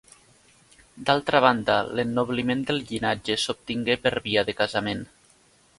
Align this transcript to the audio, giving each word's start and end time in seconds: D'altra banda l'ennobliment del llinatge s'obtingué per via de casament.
D'altra 1.09 1.41
banda 1.45 1.75
l'ennobliment 1.99 2.65
del 2.71 2.83
llinatge 2.89 3.37
s'obtingué 3.45 4.01
per 4.07 4.17
via 4.31 4.47
de 4.51 4.59
casament. 4.65 5.07